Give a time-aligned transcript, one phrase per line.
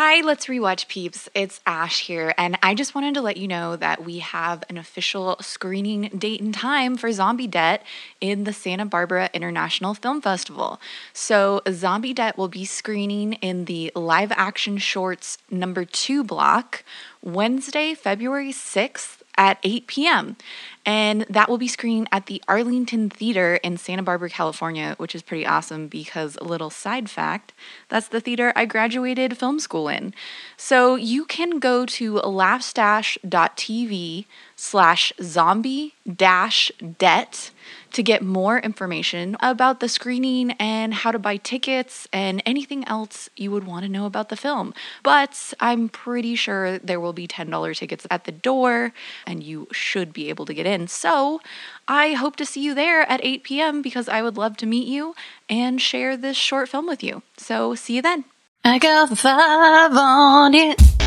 [0.00, 1.28] Hi, let's rewatch peeps.
[1.34, 4.78] It's Ash here, and I just wanted to let you know that we have an
[4.78, 7.82] official screening date and time for Zombie Debt
[8.20, 10.80] in the Santa Barbara International Film Festival.
[11.12, 16.84] So, Zombie Debt will be screening in the live action shorts number two block
[17.20, 20.36] Wednesday, February 6th at 8 p.m.
[20.84, 25.22] And that will be screened at the Arlington Theater in Santa Barbara, California, which is
[25.22, 27.52] pretty awesome because a little side fact
[27.88, 30.12] that's the theater I graduated film school in.
[30.56, 34.24] So you can go to laughstash.tv
[34.56, 37.50] slash zombie dash debt
[37.92, 43.28] to get more information about the screening and how to buy tickets and anything else
[43.36, 44.74] you would want to know about the film.
[45.02, 48.92] But I'm pretty sure there will be $10 tickets at the door
[49.26, 50.88] and you should be able to get in.
[50.88, 51.40] So
[51.86, 53.82] I hope to see you there at 8 p.m.
[53.82, 55.14] because I would love to meet you
[55.48, 57.22] and share this short film with you.
[57.36, 58.24] So see you then.
[58.64, 60.97] I got five on it.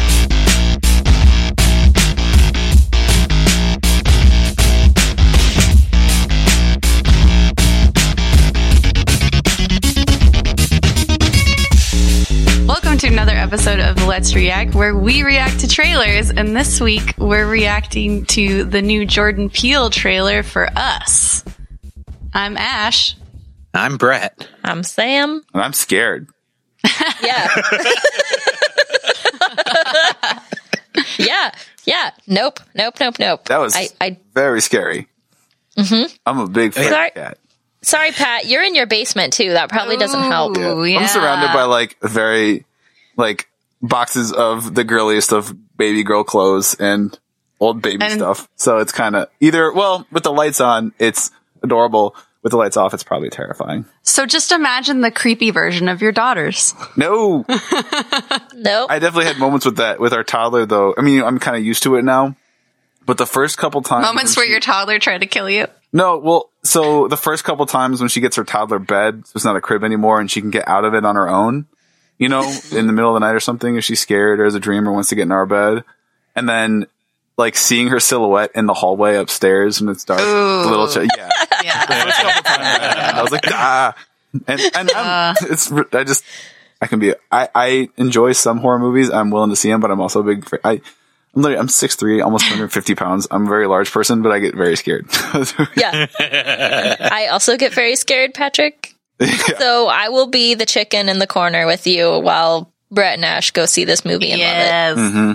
[13.52, 16.30] Episode of Let's React, where we react to trailers.
[16.30, 21.44] And this week, we're reacting to the new Jordan Peele trailer for Us.
[22.34, 23.18] I'm Ash.
[23.74, 24.48] I'm Brett.
[24.64, 25.44] I'm Sam.
[25.54, 26.30] And I'm scared.
[27.22, 27.50] Yeah.
[31.20, 31.52] yeah.
[31.84, 32.12] Yeah.
[32.28, 32.62] Nope.
[32.74, 32.96] Nope.
[33.02, 33.16] Nope.
[33.20, 33.46] Nope.
[33.50, 35.10] That was I, I very scary.
[35.78, 36.16] Mm-hmm.
[36.26, 37.08] I'm a big fan Sorry.
[37.10, 37.38] of cat.
[37.82, 38.46] sorry, Pat.
[38.46, 39.52] You're in your basement too.
[39.52, 40.58] That probably doesn't help.
[40.58, 42.66] Ooh, I'm surrounded by like very
[43.22, 43.48] like
[43.82, 47.18] boxes of the girliest of baby girl clothes and
[47.62, 48.50] old baby And- stuff.
[48.58, 51.32] So it's kind of either well with the lights on, it's
[51.64, 52.16] adorable.
[52.44, 53.86] With the lights off, it's probably terrifying.
[54.02, 56.74] So just imagine the creepy version of your daughters.
[56.98, 57.46] No,
[58.56, 58.90] Nope.
[58.90, 60.96] I definitely had moments with that with our toddler though.
[60.98, 62.36] I mean, I'm kind of used to it now.
[63.06, 65.68] But the first couple times, Moments where she- your toddler tried to kill you.
[65.94, 69.44] No, well, so the first couple times when she gets her toddler bed, so it's
[69.46, 71.66] not a crib anymore, and she can get out of it on her own,
[72.22, 74.54] you know, in the middle of the night or something, if she's scared or has
[74.54, 75.84] a dream or wants to get in our bed,
[76.36, 76.86] and then
[77.36, 81.30] like seeing her silhouette in the hallway upstairs when it's dark, the little ch- yeah,
[81.64, 81.86] Yeah.
[82.06, 83.96] First couple times, I was like ah,
[84.46, 86.24] and and I'm, it's I just
[86.80, 89.90] I can be I I enjoy some horror movies, I'm willing to see them, but
[89.90, 90.80] I'm also a big I.
[91.34, 93.26] I'm literally, I'm 6'3", almost 150 pounds.
[93.32, 95.06] I'm a very large person, but I get very scared.
[95.78, 96.08] yeah.
[96.20, 98.96] I also get very scared, Patrick.
[99.60, 103.52] So I will be the chicken in the corner with you while Brett and Ash
[103.52, 104.98] go see this movie and love Yes.
[104.98, 105.34] Mm-hmm.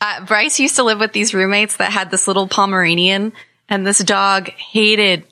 [0.00, 3.32] Uh, Bryce used to live with these roommates that had this little Pomeranian,
[3.68, 5.24] and this dog hated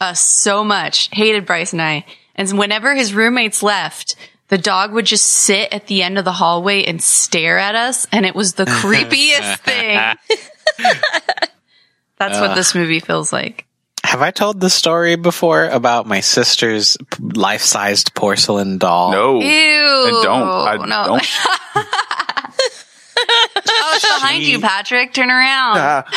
[0.00, 2.04] us so much, hated Bryce and I.
[2.34, 4.16] And whenever his roommates left,
[4.48, 8.06] the dog would just sit at the end of the hallway and stare at us,
[8.12, 10.16] and it was the creepiest thing.
[12.18, 13.66] That's what this movie feels like.
[14.04, 19.12] Have I told the story before about my sister's life-sized porcelain doll?
[19.12, 19.40] no.
[19.40, 19.46] Ew.
[19.48, 20.82] I don't.
[20.82, 21.04] I no.
[21.06, 21.28] don't.
[23.82, 25.12] Oh, it's behind you, Patrick.
[25.12, 26.04] Turn around.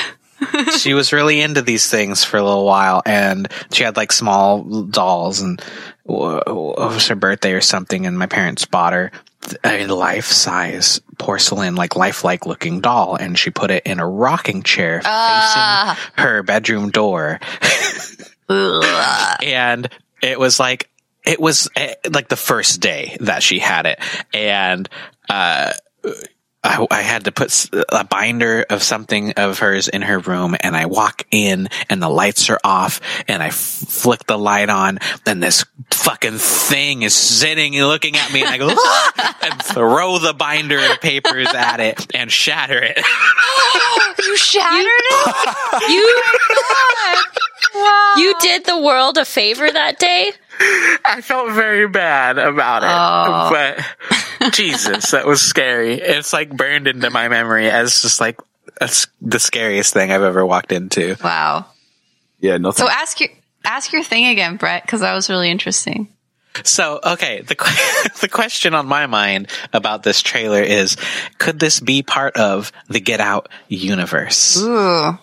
[0.77, 4.63] She was really into these things for a little while, and she had like small
[4.83, 5.61] dolls, and
[6.05, 9.11] w- w- it was her birthday or something, and my parents bought her
[9.63, 15.01] a life-size porcelain, like lifelike looking doll, and she put it in a rocking chair
[15.05, 15.95] Ah.
[16.15, 17.39] facing her bedroom door.
[19.41, 19.89] And
[20.21, 20.89] it was like
[21.25, 23.99] it was eh, like the first day that she had it
[24.33, 24.87] and
[25.29, 25.71] uh
[26.65, 30.75] I, I had to put a binder of something of hers in her room and
[30.77, 34.99] I walk in and the lights are off and I f- flick the light on
[35.25, 39.61] and this fucking thing is sitting and looking at me and I go "Ah!" and
[39.61, 42.97] throw the binder of papers at it and shatter it.
[44.25, 45.55] You shattered it?
[45.89, 46.23] You
[47.75, 48.13] Wow.
[48.17, 50.31] you did the world a favor that day.
[51.05, 53.49] I felt very bad about it, Oh.
[53.51, 55.95] but Jesus, that was scary.
[55.95, 58.39] It's like burned into my memory as just like
[58.79, 61.15] that's the scariest thing I've ever walked into.
[61.23, 61.67] Wow.
[62.39, 62.71] yeah, no.
[62.71, 63.29] So ask your
[63.63, 66.09] ask your thing again, Brett, because that was really interesting.
[66.63, 67.55] So, okay, the
[68.21, 70.97] the question on my mind about this trailer is:
[71.39, 74.61] Could this be part of the Get Out universe?
[74.61, 75.17] Ooh,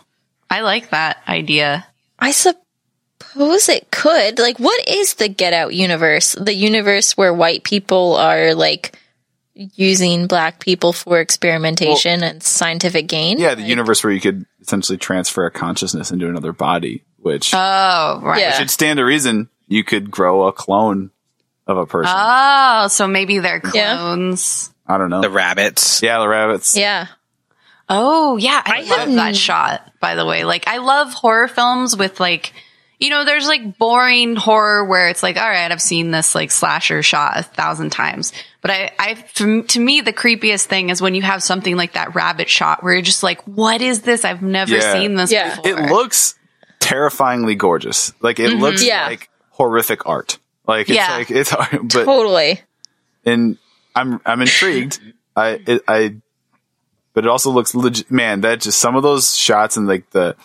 [0.50, 1.86] I like that idea.
[2.18, 4.38] I suppose it could.
[4.38, 6.32] Like, what is the Get Out universe?
[6.32, 8.98] The universe where white people are like
[9.74, 13.38] using black people for experimentation and scientific gain?
[13.38, 18.20] yeah, the universe where you could essentially transfer a consciousness into another body, which Oh,
[18.22, 18.40] right.
[18.40, 18.52] Yeah.
[18.52, 21.10] should stand to reason you could grow a clone
[21.66, 22.12] of a person.
[22.16, 23.96] Oh, so maybe they're Yeah.
[23.96, 24.72] clones.
[24.86, 25.20] I don't know.
[25.20, 26.02] The rabbits.
[26.02, 26.76] yeah, the rabbits.
[26.76, 27.06] Yeah.
[27.88, 29.92] Oh yeah, I, I love have that n- shot.
[30.00, 32.52] By the way, like I love horror films with like,
[33.00, 36.50] you know, there's like boring horror where it's like, all right, I've seen this like
[36.50, 41.00] slasher shot a thousand times, but I, I, to to me, the creepiest thing is
[41.00, 44.24] when you have something like that rabbit shot where you're just like, what is this?
[44.24, 44.92] I've never Yeah.
[44.92, 45.56] seen this Yeah.
[45.56, 45.70] before.
[45.70, 46.34] It looks
[46.78, 48.12] terrifyingly gorgeous.
[48.20, 48.60] Like it mm-hmm.
[48.60, 49.06] looks Yeah.
[49.06, 50.38] like horrific art.
[50.66, 51.16] Like it's Yeah.
[51.16, 52.60] like it's but Totally.
[53.24, 53.56] and
[53.96, 55.00] I'm I'm intrigued.
[55.34, 56.16] I it, I
[57.14, 58.10] but it also looks legit.
[58.10, 60.36] Man, that just some of those shots and like the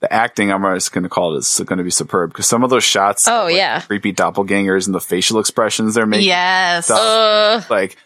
[0.00, 0.52] the acting.
[0.52, 2.84] I'm just going to call it is going to be superb because some of those
[2.84, 3.26] shots.
[3.28, 3.80] Oh, like, yeah.
[3.80, 6.28] creepy doppelgangers and the facial expressions they're making.
[6.28, 6.86] yes.
[6.86, 7.96] stuff, like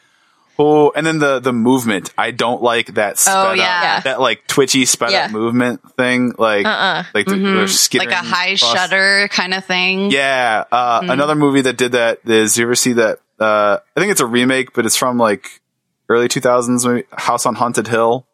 [0.59, 2.13] oh, and then the the movement.
[2.17, 3.19] I don't like that.
[3.19, 4.01] Sped Oh, up- yeah.
[4.01, 5.25] that like twitchy sped Yeah.
[5.27, 6.35] up movement thing.
[6.39, 7.05] Like Uh-uh.
[7.15, 10.11] like the, they're skittering like a high across- shutter kind of thing.
[10.11, 10.65] Yeah.
[10.71, 13.19] Uh, Another movie that did that is, you ever see that?
[13.41, 15.61] Uh, I think it's a remake, but it's from like
[16.09, 18.25] early 2000s, maybe House on Haunted Hill.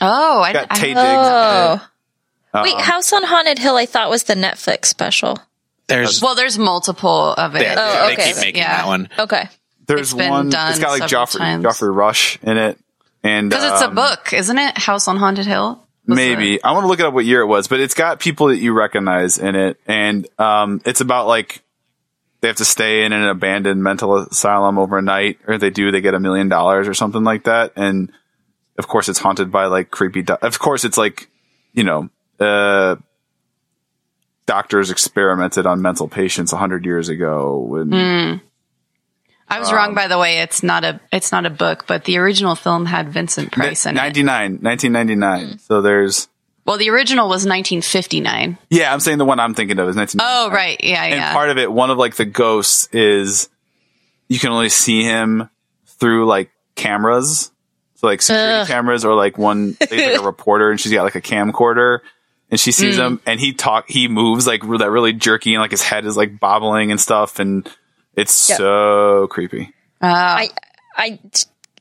[0.00, 0.98] Oh, I, Got I- Taye Diggs.
[0.98, 1.88] Oh.
[2.54, 5.38] Wait, House on Haunted Hill, I thought was the Netflix special.
[5.88, 7.60] There's well, there's multiple of it.
[7.60, 8.26] they, Oh, they okay.
[8.28, 8.78] keep making Yeah.
[8.78, 9.08] that one.
[9.18, 9.48] Okay.
[9.86, 11.62] There's it's been one, done it's got like several Geoffrey, times.
[11.62, 12.78] Geoffrey Rush in it.
[13.22, 14.78] And, Because it's a um, book, isn't it?
[14.78, 15.84] House on Haunted Hill.
[16.06, 16.62] Was Maybe.
[16.62, 18.58] I want to look it up what year it was, but it's got people that
[18.58, 19.78] you recognize in it.
[19.86, 21.62] And, um, it's about like,
[22.40, 26.00] they have to stay in an abandoned mental asylum overnight, or if they do, they
[26.00, 27.72] get a million dollars or something like that.
[27.76, 28.12] And
[28.78, 30.22] of course, it's haunted by like creepy.
[30.22, 31.28] Do- of course, it's like,
[31.72, 32.08] you know,
[32.40, 32.96] uh,
[34.46, 37.76] doctors experimented on mental patients a hundred years ago.
[37.76, 38.40] And
[39.48, 40.38] I was Um, wrong, by the way.
[40.38, 43.92] It's not a it's not a book, but the original film had Vincent Price in
[43.92, 43.94] it.
[43.96, 45.46] 99, 1999.
[45.52, 45.56] Hmm.
[45.58, 46.28] So there's,
[46.64, 48.58] Well, the original was 1959.
[48.70, 50.20] yeah, I'm saying the one I'm thinking of is 19.
[50.22, 51.32] Oh, right, yeah, and yeah.
[51.32, 53.48] part of it, one of like the ghosts is
[54.28, 55.48] you can only see him
[55.86, 57.50] through like cameras,
[57.94, 58.66] so like security Ugh.
[58.68, 62.00] cameras, or like one like a reporter and she's got like a camcorder.
[62.50, 63.22] And she sees him, mm.
[63.26, 63.88] and he talk.
[63.88, 67.40] He moves like that, really jerky, and like his head is like bobbling and stuff,
[67.40, 67.68] and
[68.14, 68.58] it's Yep.
[68.58, 69.72] so creepy.
[70.00, 70.36] Ah.
[70.36, 70.50] I
[70.96, 71.18] I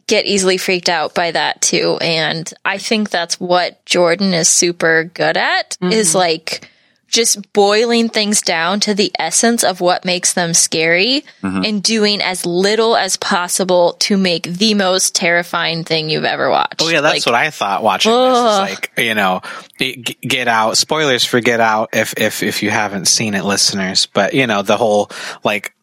[0.08, 5.06] get easily freaked out by that too and I think that's what Jordan is super
[5.06, 6.18] good at is mm-hmm.
[6.20, 6.70] like
[7.16, 11.64] just boiling things down to the essence of what makes them scary mm-hmm.
[11.64, 16.82] and doing as little as possible to make the most terrifying thing you've ever watched.
[16.82, 18.38] Oh yeah, that's Like, what I thought watching this.
[18.38, 19.42] Is like you know,
[19.80, 20.78] Get Out.
[20.78, 24.06] Spoilers for Get Out if if if you haven't seen it, listeners.
[24.08, 25.10] But you know the whole
[25.44, 25.74] like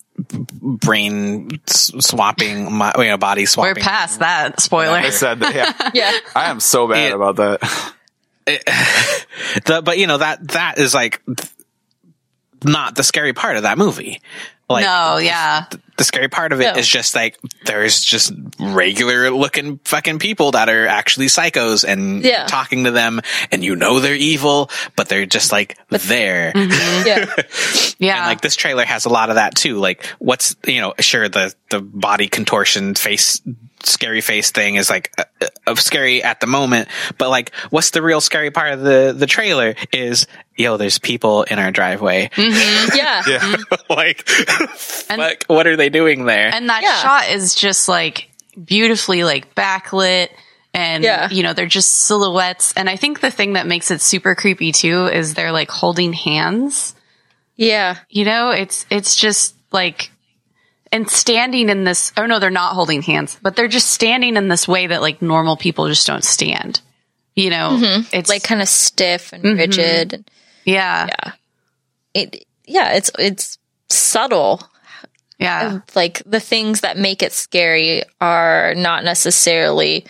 [0.60, 3.74] brain swapping, my, you know, body swapping.
[3.76, 4.96] We're past that spoiler.
[4.96, 5.54] I said that.
[5.54, 6.18] Yeah, Yeah.
[6.36, 7.14] I am so bad Yeah.
[7.16, 7.94] about that.
[9.66, 11.50] The, but you know that that is like th-
[12.64, 14.20] not the scary part of that movie.
[14.68, 15.66] Like no, yeah.
[15.98, 16.98] the scary part of it is No.
[17.00, 22.46] just like there's just regular looking fucking people that are actually psychos and Yeah.
[22.46, 26.52] talking to them and you know they're evil, but they're just like there.
[26.56, 27.06] Mm-hmm.
[27.06, 27.26] Yeah.
[27.98, 28.16] Yeah.
[28.18, 29.76] And like this trailer has a lot of that too.
[29.78, 33.40] Like what's, you know, sure the, the body contortion face,
[33.84, 35.24] scary face thing is like uh,
[35.66, 39.26] uh, scary at the moment, but like what's the real scary part of the, the
[39.26, 42.30] trailer is, yo, there's people in our driveway.
[42.36, 43.22] Yeah.
[43.26, 43.56] Yeah,
[43.90, 44.28] like,
[45.10, 46.50] And- fuck, what are they doing there?
[46.54, 46.96] and that Yeah.
[46.96, 48.30] shot is just like
[48.62, 50.28] beautifully like backlit
[50.74, 51.28] and Yeah.
[51.30, 54.72] you know they're just silhouettes and i think the thing that makes it super creepy
[54.72, 56.94] too is they're like holding hands
[57.56, 57.96] Yeah.
[58.10, 60.10] you know it's it's just like
[60.92, 64.48] and standing in this oh no they're not holding hands but they're just standing in
[64.48, 66.80] this way that like normal people just don't stand
[67.34, 68.02] you know mm-hmm.
[68.12, 69.58] it's Like kind of stiff and mm-hmm.
[69.58, 70.12] rigid.
[70.12, 70.30] And
[70.64, 71.32] yeah yeah.
[72.14, 73.58] It yeah, it's it's
[73.88, 74.62] subtle
[75.38, 80.04] yeah like the things that make it scary are not necessarily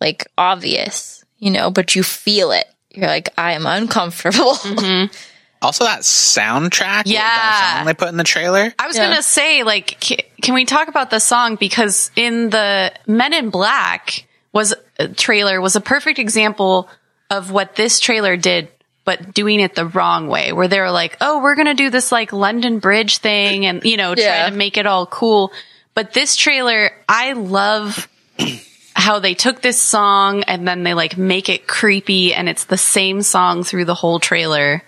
[0.00, 2.66] like obvious, you know, but you feel it.
[2.90, 4.54] You're like, I am uncomfortable.
[4.54, 5.12] Mm-hmm.
[5.62, 7.20] Also, that soundtrack, Yeah.
[7.22, 8.74] that song they put in the trailer.
[8.78, 9.08] I was Yeah.
[9.08, 13.50] gonna say, like, ca- can we talk about the song because in the Men in
[13.50, 16.88] Black was uh, trailer was a perfect example
[17.30, 18.68] of what this trailer did,
[19.04, 22.12] but doing it the wrong way, where they were like, "Oh, we're gonna do this
[22.12, 24.42] like London Bridge thing," and you know, Yeah.
[24.42, 25.52] try to make it all cool.
[25.94, 28.08] But this trailer, I love
[28.94, 32.76] how they took this song and then they like make it creepy, and it's the
[32.78, 34.82] same song through the whole trailer.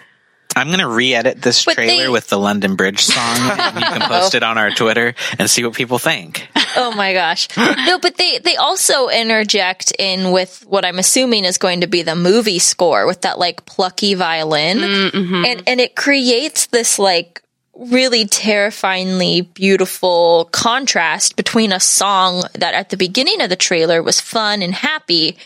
[0.57, 4.01] I'm gonna re-edit this But trailer they- with the London Bridge song, and you can
[4.03, 6.49] post it on our Twitter and see what people think.
[6.77, 7.49] oh my gosh.
[7.57, 12.03] No, but they they also interject in with what I'm assuming is going to be
[12.03, 14.79] the movie score with that like plucky violin.
[14.79, 15.45] Mm-hmm.
[15.45, 17.41] And and it creates this like
[17.77, 24.21] really terrifyingly beautiful contrast between a song that at the beginning of the trailer was
[24.21, 25.37] fun and happy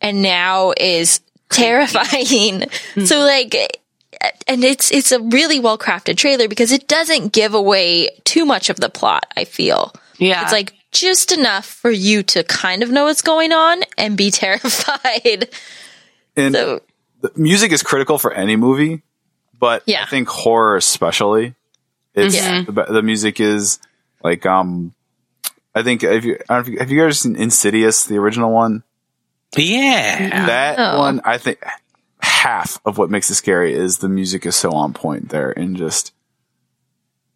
[0.00, 2.60] and now is terrifying.
[2.94, 3.04] Mm-hmm.
[3.04, 3.79] so like
[4.46, 8.68] and it's it's a really well crafted trailer because it doesn't give away too much
[8.70, 9.92] of the plot, I feel.
[10.18, 10.42] Yeah.
[10.42, 14.30] It's like just enough for you to kind of know what's going on and be
[14.30, 15.48] terrified.
[16.36, 16.80] And So
[17.22, 19.02] the music is critical for any movie,
[19.58, 20.02] but Yeah.
[20.02, 21.54] I think horror especially.
[22.14, 22.64] It's Yeah.
[22.66, 23.78] the, the music is
[24.22, 24.92] like um
[25.74, 28.18] I think if you, I don't know if you have you guys seen Insidious, the
[28.18, 28.82] original one?
[29.56, 30.46] Yeah.
[30.46, 30.98] That Oh.
[30.98, 31.62] one, I think
[32.40, 35.76] half of what makes it scary is the music is so on point there and
[35.76, 36.12] just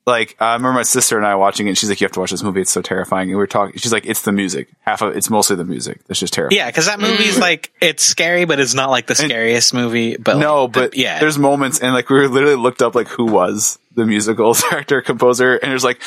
[0.07, 1.71] like I remember my sister and I watching it.
[1.71, 2.61] And she's like, "You have to watch this movie.
[2.61, 3.79] It's so terrifying." And we were talking.
[3.79, 4.69] She's like, "It's the music.
[4.81, 6.05] Half of it's mostly the music.
[6.07, 7.41] That's just terrifying." Yeah, because that movie's mm.
[7.41, 10.17] like it's scary, but it's not like the scariest movie.
[10.17, 12.95] But No, like, the- but yeah, there's moments and like we were literally looked up
[12.95, 16.03] like who was the musical director composer and there's like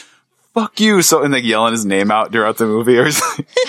[0.53, 3.45] fuck you so and like yelling his name out throughout the movie or something.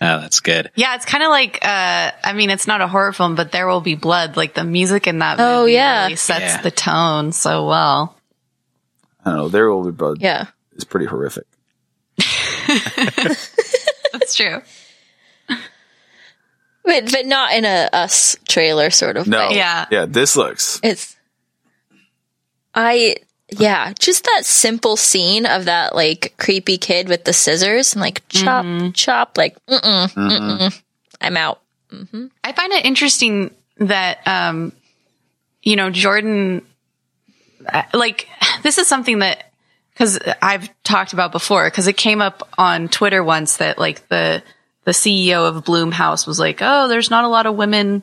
[0.00, 0.70] oh, that's good.
[0.74, 3.66] Yeah, it's kind of like uh I mean, it's not a horror film, but There
[3.68, 4.36] Will Be Blood.
[4.36, 6.04] Like the music in that Oh, movie yeah.
[6.04, 6.60] really sets Yeah.
[6.62, 8.16] the tone so well.
[9.24, 9.48] I don't know.
[9.48, 10.46] There will be blood yeah.
[10.76, 11.44] is pretty horrific.
[14.12, 14.60] That's true.
[16.86, 19.56] But but not in a us trailer sort of No, way.
[19.56, 19.86] Yeah.
[19.90, 20.04] yeah.
[20.06, 21.16] This looks It's
[22.74, 23.16] I
[23.60, 28.26] yeah, just that simple scene of that like creepy kid with the scissors and like
[28.28, 30.82] chop chop like mm-mm, mm-mm.
[31.20, 31.60] I'm out.
[32.42, 34.72] I find it interesting that, um,
[35.62, 36.62] you know, Jordan,
[37.66, 38.28] uh, like,
[38.62, 39.50] this is something that,
[39.96, 44.42] cause I've talked about before, cause it came up on Twitter once that like the,
[44.84, 48.02] the CEO of Blumhouse was like, oh, there's not a lot of women,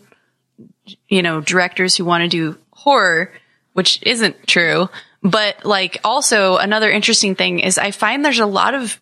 [1.08, 3.32] you know, directors who want to do horror,
[3.74, 4.90] which isn't true.
[5.24, 9.00] But like also another interesting thing is I find there's a lot of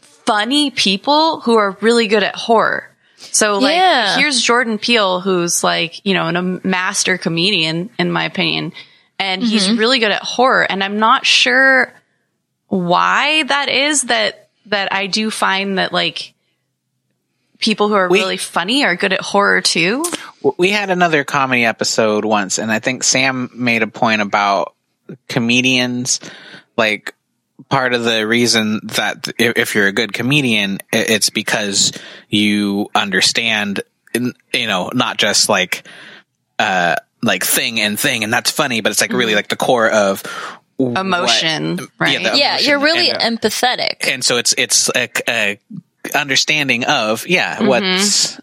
[0.00, 2.88] funny people who are really good at horror.
[3.16, 4.16] So like Yeah.
[4.16, 8.72] here's Jordan Peele who's like, you know, a master comedian in my opinion,
[9.18, 9.78] and he's mm-hmm.
[9.78, 11.92] really good at horror and I'm not sure
[12.66, 16.34] why that is that that I do find that like
[17.58, 20.04] people who are We- really funny are good at horror too.
[20.58, 24.74] we had another comedy episode once, and I think Sam made a point about
[25.28, 26.20] comedians.
[26.76, 27.14] Like,
[27.68, 31.92] part of the reason that if, you're a good comedian, it's because
[32.28, 33.82] you understand,
[34.14, 35.86] you know, not just like,
[36.58, 39.88] uh, like thing and thing, and that's funny, but it's like really like the core
[39.88, 40.22] of
[40.76, 42.18] what- Emotion, right?
[42.22, 44.08] the Yeah, emotion you're really and- empathetic.
[44.12, 45.58] and so it's it's a, a
[46.16, 47.66] understanding of yeah Mm-hmm.
[47.68, 48.40] what's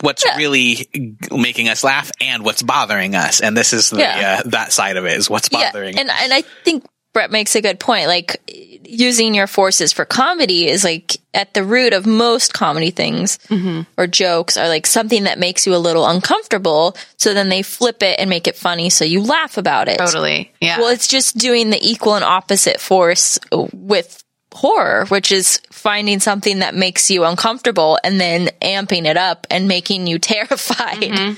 [0.00, 0.88] what's really
[1.30, 4.40] making us laugh and what's bothering us and this is the Yeah.
[4.44, 7.56] uh, that side of it is what's bothering Yeah, and and I think Brett makes
[7.56, 8.06] a good point.
[8.06, 8.36] Like
[8.84, 13.80] using your forces for comedy is like at the root of most comedy things Mm-hmm.
[13.98, 16.96] or jokes are like something that makes you a little uncomfortable.
[17.16, 19.98] So then they flip it and make it funny, so you laugh about it.
[19.98, 20.52] Totally.
[20.60, 20.78] Yeah.
[20.78, 23.38] Well, it's just doing the equal and opposite force
[23.72, 24.19] with
[24.52, 29.68] horror, which is finding something that makes you uncomfortable and then amping it up and
[29.68, 30.98] making you terrified.
[31.00, 31.34] Mm-hmm.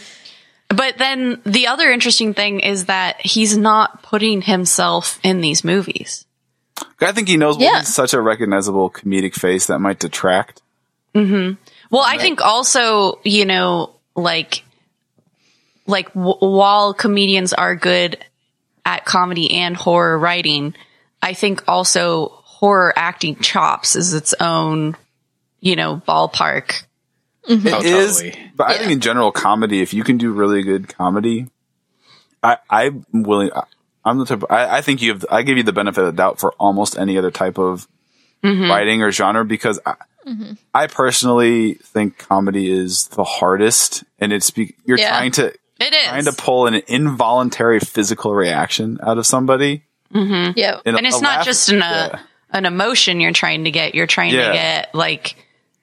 [0.74, 6.24] But then the other interesting thing is that he's not putting himself in these movies.
[7.00, 7.80] I think he knows well, Yeah.
[7.80, 10.62] he's such a recognizable comedic face that might detract.
[11.14, 11.52] Hmm.
[11.90, 14.64] Well, I think also, you know, like,
[15.86, 18.16] like w- while comedians are good
[18.86, 20.74] at comedy and horror writing,
[21.20, 24.96] I think also horror acting chops is its own,
[25.60, 26.84] you know, ballpark.
[27.48, 27.66] Mm-hmm.
[27.74, 28.50] oh, It is, totally.
[28.54, 29.82] but I think in general, comedy.
[29.82, 31.48] If you can do really good comedy,
[32.40, 33.50] I I'm willing.
[33.52, 33.64] I,
[34.04, 34.44] I'm the type.
[34.48, 35.24] I, I think you have.
[35.28, 37.88] I give you the benefit of the doubt for almost any other type of
[38.44, 38.70] mm-hmm.
[38.70, 40.52] writing or genre because I, mm-hmm.
[40.72, 45.08] I personally think comedy is the hardest, and it's be, you're Yeah.
[45.08, 45.46] trying to
[45.80, 46.04] It is.
[46.08, 49.82] trying to pull an involuntary physical reaction out of somebody.
[50.14, 50.52] Mm-hmm.
[50.56, 50.78] Yeah.
[50.86, 52.20] And, and it's not laugh- just an, yeah.
[52.52, 53.94] An emotion you're trying to get.
[53.94, 54.48] You're trying Yeah.
[54.48, 55.36] to get like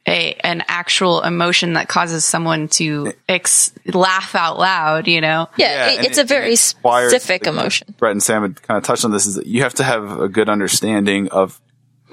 [0.07, 5.47] a, an actual emotion that causes someone to ex- laugh out loud, you know?
[5.57, 7.93] Yeah, Yeah, it, it's it- a very it specific emotion.
[7.97, 10.19] Brett and Sam had kind of touched on this is that you have to have
[10.19, 11.59] a good understanding of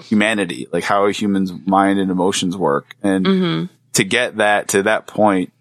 [0.03, 2.97] humanity, like how a human's mind and emotions work.
[3.03, 3.75] And mm-hmm.
[3.95, 5.53] to get that to that point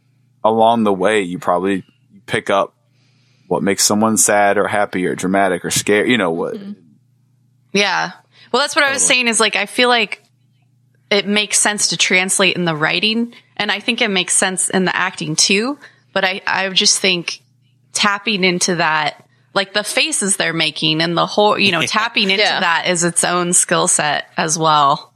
[0.44, 1.86] along the way, you probably
[2.26, 2.76] pick up
[3.48, 6.82] what makes someone sad or happy or dramatic or scared, you know, what, mm-hmm.
[7.72, 8.12] Yeah.
[8.56, 10.24] Well, that's what I was saying is like, I feel like
[11.12, 14.86] it makes sense to translate in the writing and I think it makes sense in
[14.86, 15.78] the acting too.
[16.14, 17.42] But I, I just think
[17.92, 22.44] tapping into that, like the faces they're making and the whole, you know, tapping into
[22.46, 22.62] Yeah.
[22.62, 25.14] that is its own skill set as well.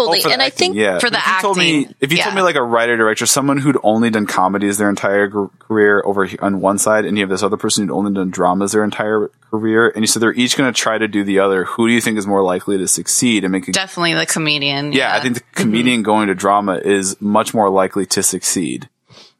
[0.00, 0.22] Totally.
[0.24, 0.98] Oh, and I think yeah.
[0.98, 2.24] for the if you told me, if you yeah.
[2.24, 6.02] told me like a writer director, someone who'd only done comedies their entire gr- career
[6.04, 8.84] over on one side, and you have this other person who'd only done dramas their
[8.84, 11.88] entire career, and you said they're each going to try to do the other, who
[11.88, 14.92] do you think is more likely to succeed and make a Definitely the comedian.
[14.92, 15.62] yeah, I think the mm-hmm.
[15.62, 18.88] comedian going to drama is much more likely to succeed.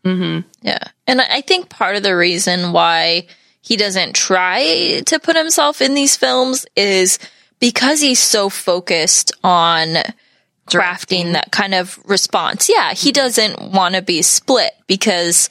[0.04, 0.48] Mm-hmm.
[0.62, 0.82] Yeah.
[1.06, 3.26] And I think part of the reason why
[3.60, 7.18] he doesn't try to put himself in these films is
[7.58, 9.96] because he's so focused on
[10.70, 12.68] crafting that kind of response.
[12.68, 13.14] Yeah, he mm-hmm.
[13.14, 15.48] doesn't want to be split because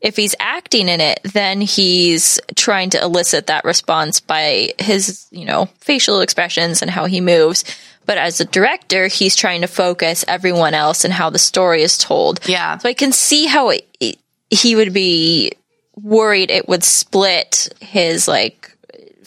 [0.00, 5.44] if he's acting in it, then he's trying to elicit that response by his, you
[5.44, 7.64] know, facial expressions and how he moves.
[8.04, 11.98] But as a director, he's trying to focus everyone else and how the story is
[11.98, 12.46] told.
[12.46, 12.78] Yeah.
[12.78, 14.18] So I can see how it, it,
[14.48, 15.52] he would be
[15.96, 18.75] worried it would split his like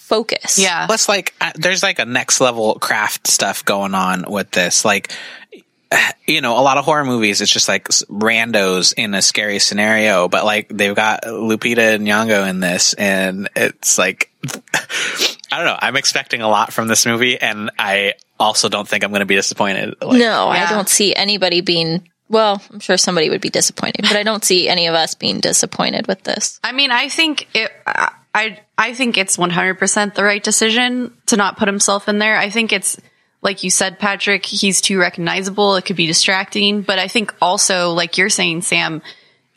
[0.10, 0.58] focus.
[0.58, 0.88] Yeah.
[0.88, 4.84] Plus, like, uh, there's like a next level craft stuff going on with this.
[4.84, 5.12] Like,
[6.28, 10.28] you know, a lot of horror movies, it's just like randos in a scary scenario,
[10.28, 14.32] but like they've got Lupita and Nyong'o in this, and it's like,
[15.52, 15.78] I don't know.
[15.80, 19.26] I'm expecting a lot from this movie, and I also don't think I'm going to
[19.26, 19.96] be disappointed.
[20.02, 22.10] Like, No, I don't see anybody being.
[22.30, 25.40] Well, I'm sure somebody would be disappointed, but I don't see any of us being
[25.40, 26.60] disappointed with this.
[26.64, 27.72] I mean, I think it.
[28.40, 32.38] I I think it's 100% the right decision to not put himself in there.
[32.38, 32.98] I think it's
[33.42, 34.46] like you said, Patrick.
[34.46, 35.76] He's too recognizable.
[35.76, 36.82] It could be distracting.
[36.82, 39.02] But I think also, like you're saying, Sam.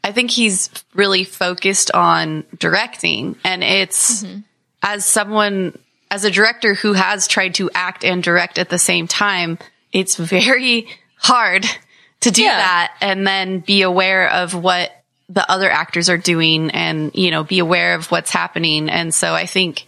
[0.05, 4.41] I think he's really focused on directing, and it's mm-hmm.
[4.83, 5.79] as someone
[6.11, 9.59] as a director who has tried to act and direct at the same time.
[9.93, 11.67] It's very hard
[12.21, 12.57] to do Yeah.
[12.57, 14.91] that and then be aware of what
[15.29, 18.89] the other actors are doing and you know be aware of what's happening.
[18.89, 19.87] And so i think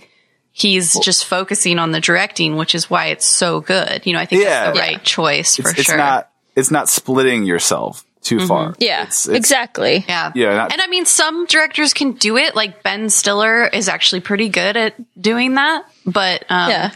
[0.53, 4.07] he's just focusing on the directing which is why it's so good.
[4.07, 4.49] You know i think Yeah.
[4.67, 4.91] that's the Yeah.
[4.91, 5.97] right choice for It's, it's sure.
[5.97, 8.75] not it's not splitting yourself too far.
[8.79, 10.05] Yeah, It's- it's- exactly.
[10.09, 10.33] yeah.
[10.35, 12.55] Yeah, not- and i mean some directors can do it.
[12.57, 15.85] Like ben stiller is actually pretty good at doing that.
[16.07, 16.91] But um Yeah,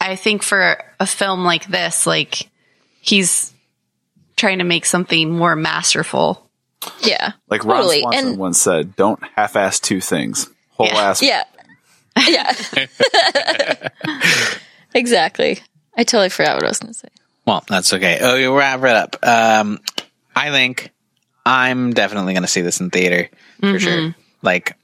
[0.00, 2.48] i think for a film like this like
[3.00, 3.52] he's
[4.36, 6.45] trying to make something more masterful
[7.00, 8.00] yeah, Like Ron totally.
[8.00, 10.48] Swanson And once said, "Don't half-ass two things.
[10.70, 11.10] Whole Yeah.
[11.10, 11.44] ass." yeah,
[12.28, 12.52] yeah,
[14.94, 15.60] exactly.
[15.96, 17.08] I totally forgot what I was going to say.
[17.46, 18.18] Well, that's okay.
[18.20, 19.16] Oh, you wrap it up.
[19.26, 19.80] Um,
[20.34, 20.90] I think
[21.44, 23.28] I'm definitely going to see this in theater
[23.60, 24.14] for sure.
[24.42, 24.76] Like,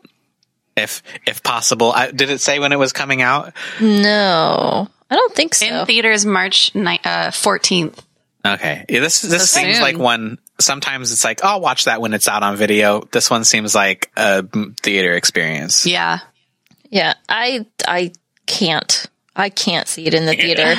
[0.77, 3.53] if if possible, I, did it say when it was coming out?
[3.81, 5.67] No, I don't think so.
[5.67, 7.99] in theaters march ni- uh, 14th
[8.45, 9.83] Okay, yeah, this this So seems soon.
[9.83, 10.38] like one.
[10.64, 13.01] Sometimes it's like oh, I'll watch that when it's out on video.
[13.12, 14.44] This one seems like a
[14.83, 15.87] theater experience.
[15.87, 16.20] yeah
[16.92, 18.12] yeah, I I
[18.46, 19.07] can't.
[19.35, 20.75] I can't see it in the theater.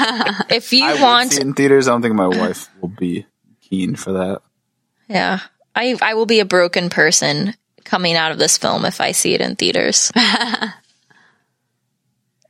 [0.50, 1.88] if you I want, see it in theaters.
[1.88, 3.26] I don't think my wife will be
[3.62, 4.42] keen for that.
[5.10, 5.40] yeah,
[5.76, 9.34] I I will be a broken person coming out of this film if I see
[9.34, 10.12] it in theaters.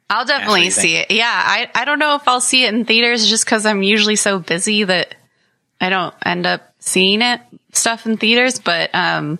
[0.10, 1.10] I'll definitely you see it.
[1.10, 4.18] Yeah, I, I don't know if I'll see it in theaters just because I'm usually
[4.18, 5.16] so busy that
[5.84, 7.42] I don't end up seeing it
[7.74, 8.60] stuff in theaters.
[8.60, 9.38] But um,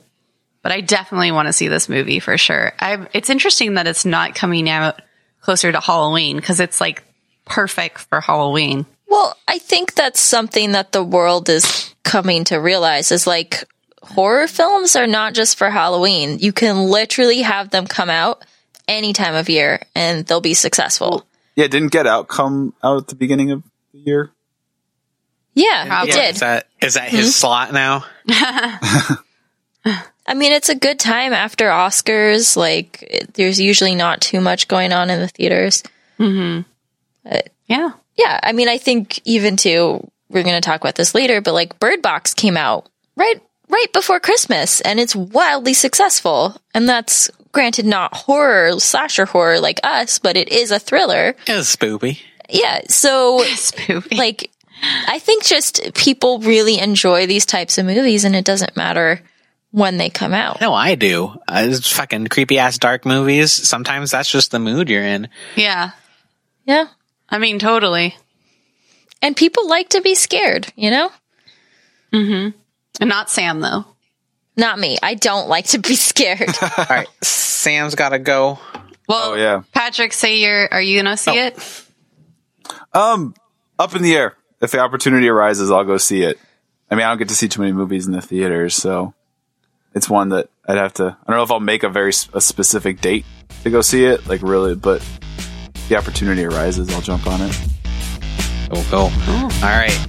[0.62, 2.74] but I definitely want to see this movie for sure.
[2.80, 5.02] I it's interesting that it's not coming out
[5.42, 7.04] closer to Halloween because it's like
[7.46, 8.86] perfect for Halloween.
[9.08, 13.64] Well, I think that's something that the world is coming to realize is like
[14.02, 16.40] horror films are not just for Halloween.
[16.40, 18.44] You can literally have them come out
[18.88, 21.26] any time of year and they'll be successful.
[21.56, 24.33] Yeah, didn't Get Out come out at the beginning of the year?
[25.54, 26.36] Yeah, it Yeah, did.
[26.36, 27.30] Is that is that his mm-hmm.
[27.30, 28.06] slot now?
[30.26, 32.56] I mean, it's a good time after Oscars.
[32.56, 35.84] Like, it- there's usually not too much going on in the theaters.
[36.20, 36.62] Mm-hmm.
[37.68, 41.42] Yeah, Yeah, I mean, I think even too, we're going to talk about this later,
[41.42, 46.56] but like Bird Box came out right right before Christmas and it's wildly successful.
[46.74, 51.36] And that's granted not horror, slasher horror like us, but it is a thriller.
[51.48, 52.20] It's spoopy.
[52.50, 54.18] Yeah, so spoopy.
[54.18, 54.52] like
[54.84, 59.22] I think just people really enjoy these types of movies and it doesn't matter
[59.72, 60.60] when they come out.
[60.62, 61.28] No, I do.
[61.48, 63.52] Uh, it's fucking creepy ass dark movies.
[63.52, 65.30] Sometimes that's just the mood you're in.
[65.56, 65.92] yeah.
[66.66, 66.86] Yeah.
[67.30, 68.16] I mean, totally.
[69.22, 71.10] And people like to be scared, you know?
[72.14, 72.58] Mm hmm.
[73.02, 73.86] And not Sam though.
[74.56, 74.98] Not me.
[75.02, 76.50] I don't like to be scared.
[76.78, 78.60] All right, Sam's got to go.
[79.10, 79.64] Well, Oh, yeah.
[79.74, 80.72] Patrick, say you're.
[80.72, 81.46] Are you gonna see Oh.
[81.48, 81.86] it?
[82.94, 83.34] Um,
[83.80, 86.40] up in the air if the opportunity arises, I'll go see it.
[86.90, 89.14] I mean, I don't get to see too many movies in the theaters, so
[89.94, 91.04] it's one that I'd have to.
[91.04, 93.26] I don't know if I'll make a very a specific date
[93.64, 95.06] to go see it, like really, but
[95.90, 97.60] the opportunity arises, I'll jump on it.
[98.72, 99.12] Cool, cool.
[99.36, 100.08] All right.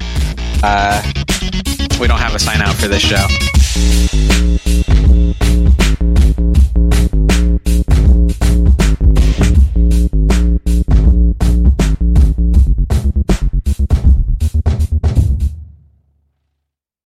[0.62, 1.02] Uh,
[2.00, 3.26] we don't have a sign out for this show.